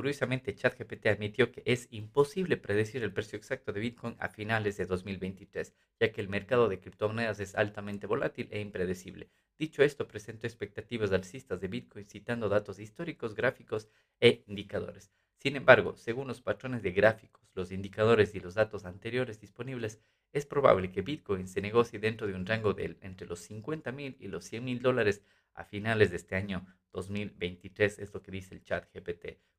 [0.00, 4.86] curiosamente ChatGPT admitió que es imposible predecir el precio exacto de Bitcoin a finales de
[4.86, 9.28] 2023, ya que el mercado de criptomonedas es altamente volátil e impredecible.
[9.58, 13.90] Dicho esto, presentó expectativas alcistas de Bitcoin citando datos históricos, gráficos
[14.20, 15.12] e indicadores.
[15.36, 20.00] Sin embargo, según los patrones de gráficos, los indicadores y los datos anteriores disponibles,
[20.32, 24.16] es probable que Bitcoin se negocie dentro de un rango de entre los 50 mil
[24.18, 25.22] y los 100 mil dólares
[25.52, 29.50] a finales de este año 2023, es lo que dice el ChatGPT.